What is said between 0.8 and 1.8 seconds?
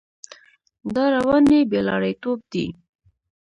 دا رواني بې